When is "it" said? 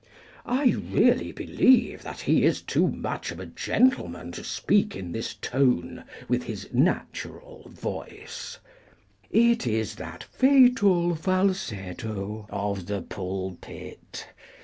9.29-9.67